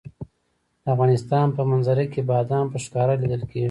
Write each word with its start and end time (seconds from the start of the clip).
د 0.83 0.85
افغانستان 0.93 1.47
په 1.57 1.61
منظره 1.71 2.05
کې 2.13 2.21
بادام 2.31 2.65
په 2.73 2.77
ښکاره 2.83 3.13
لیدل 3.21 3.41
کېږي. 3.49 3.59